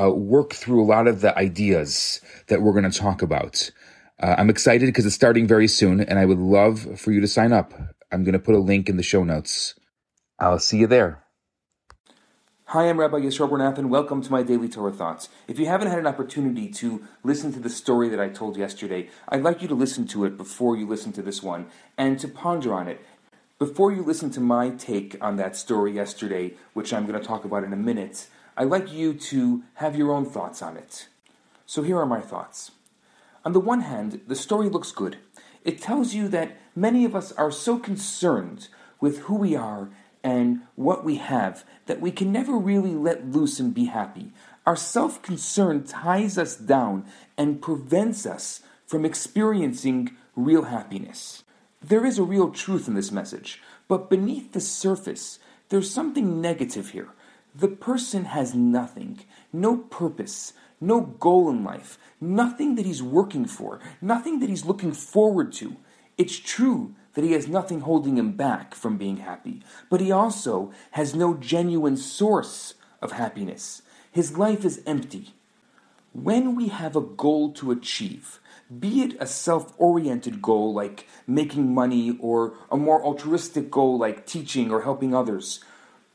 uh, 0.00 0.10
work 0.10 0.52
through 0.52 0.82
a 0.82 0.86
lot 0.86 1.06
of 1.06 1.20
the 1.20 1.36
ideas 1.36 2.20
that 2.48 2.62
we're 2.62 2.72
going 2.72 2.90
to 2.90 2.98
talk 2.98 3.22
about. 3.22 3.70
Uh, 4.22 4.34
I'm 4.38 4.50
excited 4.50 4.86
because 4.86 5.06
it's 5.06 5.14
starting 5.14 5.46
very 5.46 5.68
soon, 5.68 6.00
and 6.00 6.18
I 6.18 6.24
would 6.24 6.38
love 6.38 6.98
for 7.00 7.12
you 7.12 7.20
to 7.20 7.28
sign 7.28 7.52
up. 7.52 7.74
I'm 8.12 8.24
going 8.24 8.32
to 8.32 8.38
put 8.38 8.54
a 8.54 8.60
link 8.60 8.88
in 8.88 8.96
the 8.96 9.02
show 9.02 9.24
notes. 9.24 9.74
I'll 10.38 10.58
see 10.58 10.78
you 10.78 10.86
there. 10.86 11.24
Hi, 12.66 12.88
I'm 12.88 13.00
Rabbi 13.00 13.18
Yisroel 13.18 13.50
Bernath, 13.50 13.78
and 13.78 13.90
welcome 13.90 14.22
to 14.22 14.30
my 14.30 14.44
Daily 14.44 14.68
Torah 14.68 14.92
Thoughts. 14.92 15.28
If 15.48 15.58
you 15.58 15.66
haven't 15.66 15.88
had 15.88 15.98
an 15.98 16.06
opportunity 16.06 16.68
to 16.68 17.02
listen 17.24 17.52
to 17.52 17.58
the 17.58 17.68
story 17.68 18.08
that 18.08 18.20
I 18.20 18.28
told 18.28 18.56
yesterday, 18.56 19.10
I'd 19.28 19.42
like 19.42 19.60
you 19.60 19.68
to 19.68 19.74
listen 19.74 20.06
to 20.08 20.24
it 20.24 20.36
before 20.36 20.76
you 20.76 20.86
listen 20.86 21.12
to 21.14 21.22
this 21.22 21.42
one 21.42 21.66
and 21.98 22.18
to 22.20 22.28
ponder 22.28 22.72
on 22.72 22.86
it. 22.86 23.00
Before 23.58 23.92
you 23.92 24.02
listen 24.02 24.30
to 24.30 24.40
my 24.40 24.70
take 24.70 25.16
on 25.20 25.36
that 25.36 25.56
story 25.56 25.92
yesterday, 25.92 26.54
which 26.72 26.92
I'm 26.92 27.06
going 27.06 27.20
to 27.20 27.26
talk 27.26 27.44
about 27.44 27.64
in 27.64 27.72
a 27.72 27.76
minute, 27.76 28.28
I'd 28.60 28.68
like 28.68 28.92
you 28.92 29.14
to 29.14 29.62
have 29.76 29.96
your 29.96 30.12
own 30.12 30.26
thoughts 30.26 30.60
on 30.60 30.76
it. 30.76 31.08
So 31.64 31.82
here 31.82 31.98
are 31.98 32.04
my 32.04 32.20
thoughts. 32.20 32.72
On 33.42 33.54
the 33.54 33.58
one 33.58 33.80
hand, 33.80 34.20
the 34.26 34.36
story 34.36 34.68
looks 34.68 34.92
good. 34.92 35.16
It 35.64 35.80
tells 35.80 36.12
you 36.12 36.28
that 36.28 36.58
many 36.76 37.06
of 37.06 37.16
us 37.16 37.32
are 37.32 37.50
so 37.50 37.78
concerned 37.78 38.68
with 39.00 39.20
who 39.20 39.36
we 39.36 39.56
are 39.56 39.88
and 40.22 40.60
what 40.74 41.06
we 41.06 41.16
have 41.16 41.64
that 41.86 42.02
we 42.02 42.10
can 42.10 42.32
never 42.32 42.52
really 42.52 42.94
let 42.94 43.30
loose 43.30 43.60
and 43.60 43.72
be 43.72 43.86
happy. 43.86 44.30
Our 44.66 44.76
self 44.76 45.22
concern 45.22 45.84
ties 45.84 46.36
us 46.36 46.54
down 46.54 47.06
and 47.38 47.62
prevents 47.62 48.26
us 48.26 48.60
from 48.86 49.06
experiencing 49.06 50.10
real 50.36 50.64
happiness. 50.64 51.44
There 51.80 52.04
is 52.04 52.18
a 52.18 52.22
real 52.24 52.50
truth 52.50 52.88
in 52.88 52.92
this 52.92 53.10
message, 53.10 53.62
but 53.88 54.10
beneath 54.10 54.52
the 54.52 54.60
surface, 54.60 55.38
there's 55.70 55.90
something 55.90 56.42
negative 56.42 56.90
here. 56.90 57.08
The 57.54 57.68
person 57.68 58.26
has 58.26 58.54
nothing, 58.54 59.20
no 59.52 59.78
purpose, 59.78 60.52
no 60.80 61.00
goal 61.00 61.50
in 61.50 61.64
life, 61.64 61.98
nothing 62.20 62.76
that 62.76 62.86
he's 62.86 63.02
working 63.02 63.44
for, 63.44 63.80
nothing 64.00 64.38
that 64.40 64.48
he's 64.48 64.64
looking 64.64 64.92
forward 64.92 65.52
to. 65.54 65.76
It's 66.16 66.38
true 66.38 66.94
that 67.14 67.24
he 67.24 67.32
has 67.32 67.48
nothing 67.48 67.80
holding 67.80 68.16
him 68.16 68.32
back 68.32 68.74
from 68.74 68.96
being 68.96 69.18
happy, 69.18 69.62
but 69.88 70.00
he 70.00 70.12
also 70.12 70.72
has 70.92 71.14
no 71.14 71.34
genuine 71.34 71.96
source 71.96 72.74
of 73.02 73.12
happiness. 73.12 73.82
His 74.12 74.36
life 74.36 74.64
is 74.64 74.82
empty. 74.86 75.34
When 76.12 76.56
we 76.56 76.68
have 76.68 76.96
a 76.96 77.00
goal 77.00 77.52
to 77.54 77.70
achieve, 77.70 78.40
be 78.78 79.02
it 79.02 79.16
a 79.20 79.26
self 79.26 79.74
oriented 79.78 80.40
goal 80.40 80.72
like 80.72 81.08
making 81.26 81.74
money 81.74 82.16
or 82.20 82.54
a 82.70 82.76
more 82.76 83.02
altruistic 83.02 83.70
goal 83.70 83.98
like 83.98 84.26
teaching 84.26 84.70
or 84.70 84.82
helping 84.82 85.14
others, 85.14 85.60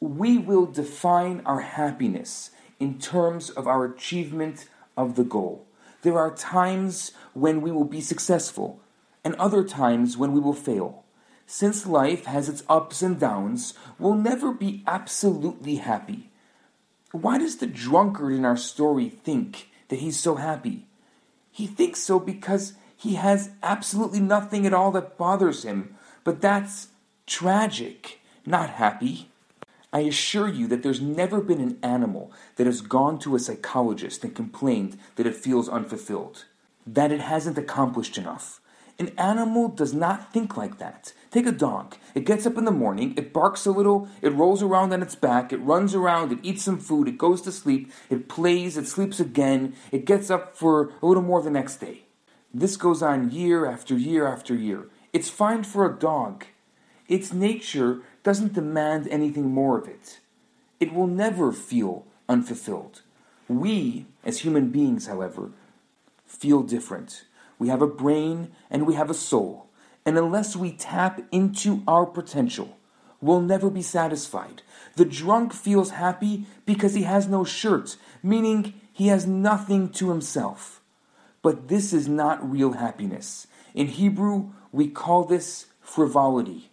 we 0.00 0.38
will 0.38 0.66
define 0.66 1.42
our 1.44 1.60
happiness 1.60 2.50
in 2.78 2.98
terms 2.98 3.50
of 3.50 3.66
our 3.66 3.84
achievement 3.84 4.68
of 4.96 5.16
the 5.16 5.24
goal. 5.24 5.66
There 6.02 6.18
are 6.18 6.34
times 6.34 7.12
when 7.34 7.60
we 7.60 7.72
will 7.72 7.84
be 7.84 8.00
successful 8.00 8.80
and 9.24 9.34
other 9.34 9.64
times 9.64 10.16
when 10.16 10.32
we 10.32 10.40
will 10.40 10.54
fail. 10.54 11.04
Since 11.46 11.86
life 11.86 12.26
has 12.26 12.48
its 12.48 12.62
ups 12.68 13.02
and 13.02 13.18
downs, 13.18 13.74
we'll 13.98 14.14
never 14.14 14.52
be 14.52 14.84
absolutely 14.86 15.76
happy. 15.76 16.30
Why 17.10 17.38
does 17.38 17.56
the 17.56 17.66
drunkard 17.66 18.32
in 18.32 18.44
our 18.44 18.56
story 18.56 19.08
think 19.08 19.68
that 19.88 19.98
he's 19.98 20.20
so 20.20 20.36
happy? 20.36 20.86
He 21.50 21.66
thinks 21.66 22.00
so 22.00 22.20
because 22.20 22.74
he 22.96 23.14
has 23.14 23.50
absolutely 23.62 24.20
nothing 24.20 24.66
at 24.66 24.74
all 24.74 24.90
that 24.92 25.16
bothers 25.16 25.64
him, 25.64 25.96
but 26.22 26.40
that's 26.40 26.88
tragic, 27.26 28.20
not 28.44 28.70
happy. 28.70 29.30
I 29.92 30.00
assure 30.00 30.48
you 30.48 30.66
that 30.66 30.82
there's 30.82 31.00
never 31.00 31.40
been 31.40 31.60
an 31.60 31.78
animal 31.82 32.30
that 32.56 32.66
has 32.66 32.82
gone 32.82 33.18
to 33.20 33.34
a 33.34 33.38
psychologist 33.38 34.22
and 34.22 34.34
complained 34.34 34.98
that 35.16 35.26
it 35.26 35.34
feels 35.34 35.68
unfulfilled, 35.68 36.44
that 36.86 37.10
it 37.10 37.20
hasn't 37.20 37.56
accomplished 37.56 38.18
enough. 38.18 38.60
An 38.98 39.12
animal 39.16 39.68
does 39.68 39.94
not 39.94 40.32
think 40.32 40.56
like 40.56 40.78
that. 40.78 41.12
Take 41.30 41.46
a 41.46 41.52
dog. 41.52 41.96
It 42.14 42.26
gets 42.26 42.46
up 42.46 42.58
in 42.58 42.64
the 42.64 42.70
morning, 42.70 43.14
it 43.16 43.32
barks 43.32 43.64
a 43.64 43.70
little, 43.70 44.08
it 44.20 44.34
rolls 44.34 44.62
around 44.62 44.92
on 44.92 45.02
its 45.02 45.14
back, 45.14 45.52
it 45.52 45.58
runs 45.58 45.94
around, 45.94 46.32
it 46.32 46.40
eats 46.42 46.64
some 46.64 46.78
food, 46.78 47.08
it 47.08 47.16
goes 47.16 47.40
to 47.42 47.52
sleep, 47.52 47.90
it 48.10 48.28
plays, 48.28 48.76
it 48.76 48.88
sleeps 48.88 49.20
again, 49.20 49.74
it 49.92 50.04
gets 50.04 50.30
up 50.30 50.56
for 50.56 50.92
a 51.00 51.06
little 51.06 51.22
more 51.22 51.40
the 51.40 51.50
next 51.50 51.76
day. 51.76 52.02
This 52.52 52.76
goes 52.76 53.02
on 53.02 53.30
year 53.30 53.66
after 53.66 53.96
year 53.96 54.26
after 54.26 54.54
year. 54.54 54.88
It's 55.12 55.30
fine 55.30 55.62
for 55.62 55.86
a 55.86 55.96
dog. 55.96 56.44
Its 57.06 57.32
nature 57.32 58.02
doesn't 58.28 58.52
demand 58.52 59.08
anything 59.08 59.50
more 59.50 59.78
of 59.78 59.88
it. 59.88 60.20
It 60.80 60.92
will 60.92 61.06
never 61.06 61.50
feel 61.50 62.04
unfulfilled. 62.28 63.00
We, 63.48 64.04
as 64.22 64.40
human 64.40 64.68
beings, 64.68 65.06
however, 65.06 65.52
feel 66.26 66.62
different. 66.62 67.24
We 67.58 67.68
have 67.68 67.80
a 67.80 67.86
brain 67.86 68.50
and 68.68 68.86
we 68.86 68.96
have 68.96 69.08
a 69.08 69.14
soul. 69.14 69.70
And 70.04 70.18
unless 70.18 70.54
we 70.54 70.72
tap 70.72 71.22
into 71.32 71.82
our 71.88 72.04
potential, 72.04 72.76
we'll 73.22 73.40
never 73.40 73.70
be 73.70 73.80
satisfied. 73.80 74.60
The 74.96 75.06
drunk 75.06 75.54
feels 75.54 75.92
happy 75.92 76.44
because 76.66 76.92
he 76.92 77.04
has 77.04 77.28
no 77.28 77.44
shirt, 77.44 77.96
meaning 78.22 78.74
he 78.92 79.06
has 79.06 79.26
nothing 79.26 79.88
to 79.92 80.10
himself. 80.10 80.82
But 81.40 81.68
this 81.68 81.94
is 81.94 82.08
not 82.08 82.46
real 82.46 82.72
happiness. 82.72 83.46
In 83.72 83.86
Hebrew, 83.86 84.50
we 84.70 84.86
call 84.86 85.24
this 85.24 85.68
frivolity 85.80 86.67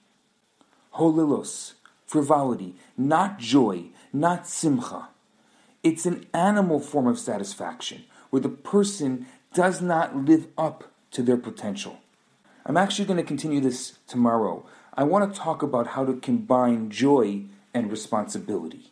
holilos, 0.95 1.73
frivolity, 2.05 2.75
not 2.97 3.39
joy, 3.39 3.85
not 4.13 4.47
simcha. 4.47 5.09
It's 5.83 6.05
an 6.05 6.25
animal 6.33 6.79
form 6.79 7.07
of 7.07 7.19
satisfaction 7.19 8.05
where 8.29 8.41
the 8.41 8.49
person 8.49 9.27
does 9.53 9.81
not 9.81 10.15
live 10.15 10.47
up 10.57 10.91
to 11.11 11.21
their 11.21 11.37
potential. 11.37 11.99
I'm 12.65 12.77
actually 12.77 13.05
going 13.05 13.17
to 13.17 13.23
continue 13.23 13.61
this 13.61 13.99
tomorrow. 14.07 14.65
I 14.93 15.03
want 15.03 15.31
to 15.31 15.39
talk 15.39 15.61
about 15.61 15.87
how 15.87 16.05
to 16.05 16.15
combine 16.15 16.89
joy 16.89 17.43
and 17.73 17.91
responsibility. 17.91 18.91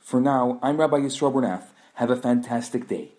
For 0.00 0.20
now, 0.20 0.58
I'm 0.62 0.78
Rabbi 0.78 0.98
Yisroel 0.98 1.32
Bernath. 1.32 1.68
Have 1.94 2.10
a 2.10 2.16
fantastic 2.16 2.88
day. 2.88 3.12